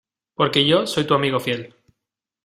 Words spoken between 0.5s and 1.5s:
yo soy tu amigo